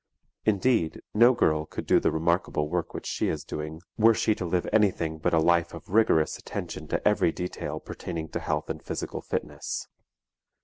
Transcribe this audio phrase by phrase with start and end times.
[0.45, 4.45] Indeed, no girl could do the remarkable work which she is doing were she to
[4.45, 8.81] live anything but a life of rigorous attention to every detail pertaining to health and
[8.81, 9.87] physical fitness.